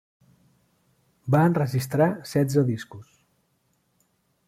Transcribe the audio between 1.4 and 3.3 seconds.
enregistrar setze discos.